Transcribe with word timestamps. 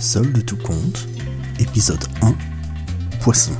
Seul 0.00 0.32
de 0.32 0.40
tout 0.40 0.56
compte, 0.56 1.08
épisode 1.58 2.04
1, 2.22 2.32
Poisson. 3.20 3.50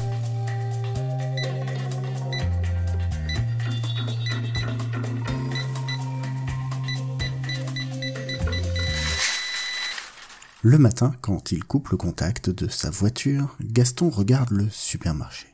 Le 10.62 10.78
matin, 10.78 11.12
quand 11.22 11.50
il 11.50 11.64
coupe 11.64 11.88
le 11.88 11.96
contact 11.96 12.50
de 12.50 12.68
sa 12.68 12.88
voiture, 12.88 13.56
Gaston 13.60 14.08
regarde 14.08 14.50
le 14.50 14.68
supermarché. 14.70 15.48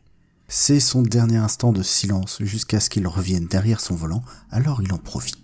C'est 0.48 0.80
son 0.80 1.01
dernier 1.01 1.39
instant 1.39 1.73
de 1.73 1.82
silence 1.82 2.43
jusqu'à 2.43 2.79
ce 2.79 2.91
qu'il 2.91 3.07
revienne 3.07 3.46
derrière 3.46 3.80
son 3.80 3.95
volant, 3.95 4.23
alors 4.51 4.82
il 4.82 4.93
en 4.93 4.98
profite. 4.98 5.39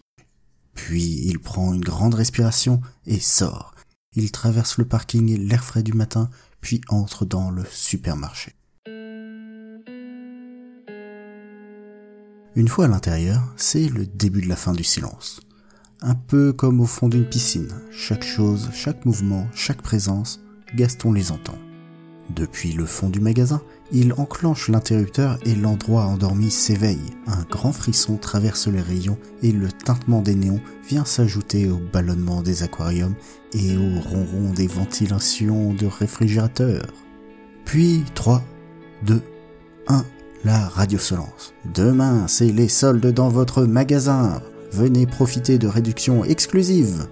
Puis 0.75 1.23
il 1.25 1.39
prend 1.39 1.73
une 1.73 1.81
grande 1.81 2.15
respiration 2.15 2.83
et 3.07 3.21
sort. 3.21 3.70
Il 4.15 4.33
traverse 4.33 4.79
le 4.79 4.85
parking 4.85 5.39
l'air 5.49 5.63
frais 5.63 5.85
du 5.85 5.93
matin, 5.93 6.31
puis 6.61 6.81
entre 6.89 7.25
dans 7.25 7.51
le 7.51 7.65
supermarché. 7.71 8.55
Une 12.57 12.67
fois 12.67 12.87
à 12.87 12.89
l'intérieur, 12.89 13.55
c'est 13.57 13.89
le 13.89 14.07
début 14.07 14.43
de 14.43 14.49
la 14.49 14.57
fin 14.57 14.73
du 14.73 14.83
silence. 14.83 15.41
Un 16.03 16.17
peu 16.17 16.53
comme 16.53 16.81
au 16.81 16.87
fond 16.87 17.09
d'une 17.09 17.29
piscine, 17.29 17.73
chaque 17.93 18.25
chose, 18.25 18.69
chaque 18.73 19.05
mouvement, 19.05 19.47
chaque 19.55 19.83
présence, 19.83 20.41
Gaston 20.75 21.13
les 21.13 21.31
entend. 21.31 21.59
Depuis 22.35 22.73
le 22.73 22.87
fond 22.87 23.09
du 23.09 23.21
magasin, 23.21 23.61
il 23.91 24.13
enclenche 24.13 24.69
l'interrupteur 24.69 25.39
et 25.45 25.55
l'endroit 25.55 26.05
endormi 26.05 26.51
s'éveille. 26.51 27.17
Un 27.27 27.43
grand 27.51 27.73
frisson 27.73 28.17
traverse 28.17 28.69
les 28.69 28.81
rayons 28.81 29.19
et 29.43 29.51
le 29.51 29.69
tintement 29.69 30.23
des 30.23 30.37
néons 30.37 30.61
vient 30.89 31.05
s'ajouter 31.05 31.69
au 31.69 31.79
ballonnement 31.93 32.43
des 32.43 32.63
aquariums 32.63 33.15
et 33.53 33.77
au 33.77 34.01
ronron 34.01 34.53
des 34.55 34.69
ventilations 34.69 35.75
de 35.75 35.87
réfrigérateurs. 35.87 36.87
Puis 37.65 38.05
3, 38.15 38.45
2, 39.07 39.23
1, 39.89 40.05
la 40.45 40.69
radio 40.69 40.99
lance. 41.11 41.55
Demain, 41.75 42.29
c'est 42.29 42.53
les 42.53 42.69
soldes 42.69 43.13
dans 43.13 43.29
votre 43.29 43.65
magasin. 43.65 44.41
Venez 44.73 45.07
profiter 45.07 45.59
de 45.59 45.67
réductions 45.67 46.25
exclusives. 46.25 47.09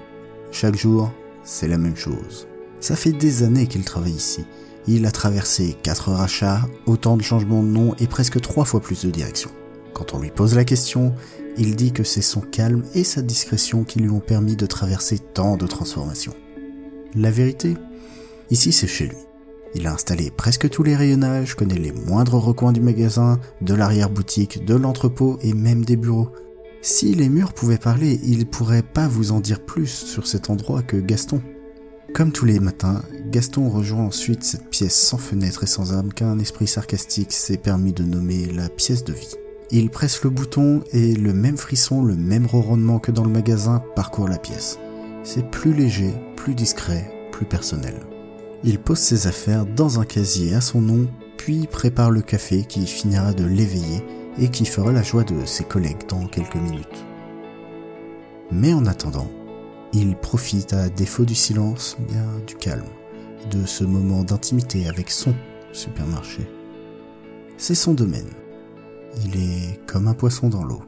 Chaque 0.52 0.76
jour, 0.76 1.12
c'est 1.42 1.68
la 1.68 1.78
même 1.78 1.96
chose. 1.96 2.46
Ça 2.78 2.94
fait 2.94 3.12
des 3.12 3.42
années 3.42 3.66
qu'il 3.66 3.84
travaille 3.84 4.12
ici 4.12 4.44
il 4.88 5.06
a 5.06 5.10
traversé 5.10 5.76
4 5.82 6.12
rachats, 6.12 6.62
autant 6.86 7.16
de 7.16 7.22
changements 7.22 7.62
de 7.62 7.68
nom 7.68 7.94
et 7.98 8.06
presque 8.06 8.40
3 8.40 8.64
fois 8.64 8.80
plus 8.80 9.04
de 9.04 9.10
direction. 9.10 9.50
Quand 9.92 10.14
on 10.14 10.20
lui 10.20 10.30
pose 10.30 10.54
la 10.54 10.64
question, 10.64 11.14
il 11.56 11.76
dit 11.76 11.92
que 11.92 12.04
c'est 12.04 12.22
son 12.22 12.40
calme 12.40 12.84
et 12.94 13.04
sa 13.04 13.20
discrétion 13.20 13.84
qui 13.84 13.98
lui 13.98 14.10
ont 14.10 14.20
permis 14.20 14.56
de 14.56 14.66
traverser 14.66 15.18
tant 15.18 15.56
de 15.56 15.66
transformations. 15.66 16.34
La 17.14 17.30
vérité 17.30 17.76
Ici 18.50 18.72
c'est 18.72 18.86
chez 18.86 19.08
lui. 19.08 19.16
Il 19.74 19.86
a 19.86 19.92
installé 19.92 20.30
presque 20.30 20.70
tous 20.70 20.82
les 20.82 20.96
rayonnages, 20.96 21.54
connaît 21.54 21.78
les 21.78 21.92
moindres 21.92 22.42
recoins 22.42 22.72
du 22.72 22.80
magasin, 22.80 23.38
de 23.60 23.74
l'arrière-boutique, 23.74 24.64
de 24.64 24.74
l'entrepôt 24.74 25.38
et 25.42 25.52
même 25.52 25.84
des 25.84 25.96
bureaux. 25.96 26.30
Si 26.80 27.14
les 27.14 27.28
murs 27.28 27.52
pouvaient 27.52 27.76
parler, 27.76 28.18
il 28.24 28.46
pourrait 28.46 28.82
pas 28.82 29.08
vous 29.08 29.32
en 29.32 29.40
dire 29.40 29.60
plus 29.60 29.88
sur 29.88 30.26
cet 30.26 30.48
endroit 30.48 30.82
que 30.82 30.96
Gaston. 30.96 31.42
Comme 32.18 32.32
tous 32.32 32.46
les 32.46 32.58
matins, 32.58 33.02
Gaston 33.30 33.68
rejoint 33.68 34.06
ensuite 34.06 34.42
cette 34.42 34.70
pièce 34.70 34.96
sans 34.96 35.18
fenêtre 35.18 35.62
et 35.62 35.68
sans 35.68 35.94
âme 35.94 36.12
qu'un 36.12 36.40
esprit 36.40 36.66
sarcastique 36.66 37.30
s'est 37.30 37.58
permis 37.58 37.92
de 37.92 38.02
nommer 38.02 38.46
la 38.46 38.68
pièce 38.68 39.04
de 39.04 39.12
vie. 39.12 39.36
Il 39.70 39.88
presse 39.88 40.24
le 40.24 40.30
bouton 40.30 40.82
et 40.92 41.14
le 41.14 41.32
même 41.32 41.56
frisson, 41.56 42.02
le 42.02 42.16
même 42.16 42.46
ronronnement 42.46 42.98
que 42.98 43.12
dans 43.12 43.22
le 43.22 43.30
magasin 43.30 43.84
parcourt 43.94 44.26
la 44.26 44.38
pièce. 44.38 44.80
C'est 45.22 45.48
plus 45.48 45.72
léger, 45.72 46.12
plus 46.34 46.56
discret, 46.56 47.08
plus 47.30 47.46
personnel. 47.46 47.94
Il 48.64 48.80
pose 48.80 48.98
ses 48.98 49.28
affaires 49.28 49.64
dans 49.64 50.00
un 50.00 50.04
casier 50.04 50.56
à 50.56 50.60
son 50.60 50.80
nom, 50.80 51.06
puis 51.36 51.68
prépare 51.68 52.10
le 52.10 52.22
café 52.22 52.64
qui 52.64 52.84
finira 52.88 53.32
de 53.32 53.44
l'éveiller 53.44 54.02
et 54.40 54.48
qui 54.48 54.64
fera 54.64 54.90
la 54.90 55.04
joie 55.04 55.22
de 55.22 55.44
ses 55.44 55.62
collègues 55.62 56.08
dans 56.08 56.26
quelques 56.26 56.56
minutes. 56.56 57.06
Mais 58.50 58.74
en 58.74 58.86
attendant, 58.86 59.30
il 59.92 60.16
profite 60.16 60.72
à 60.72 60.88
défaut 60.88 61.24
du 61.24 61.34
silence, 61.34 61.96
bien 62.08 62.26
du 62.46 62.54
calme, 62.54 62.84
de 63.50 63.64
ce 63.66 63.84
moment 63.84 64.24
d'intimité 64.24 64.88
avec 64.88 65.10
son 65.10 65.34
supermarché. 65.72 66.48
C'est 67.56 67.74
son 67.74 67.94
domaine. 67.94 68.30
Il 69.24 69.36
est 69.36 69.80
comme 69.86 70.08
un 70.08 70.14
poisson 70.14 70.48
dans 70.48 70.64
l'eau. 70.64 70.82